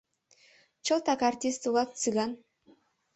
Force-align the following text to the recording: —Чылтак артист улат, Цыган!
—Чылтак 0.85 1.21
артист 1.29 1.61
улат, 1.67 1.89
Цыган! 1.99 2.31